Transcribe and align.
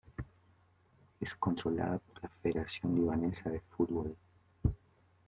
Es 1.19 1.35
controlada 1.35 1.99
por 1.99 2.23
la 2.23 2.29
Federación 2.41 2.95
Libanesa 2.95 3.51
de 3.51 3.59
Fútbol. 3.77 4.17